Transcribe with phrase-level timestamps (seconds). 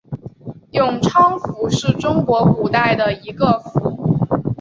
[0.71, 3.95] 永昌府是中国古代的一个府。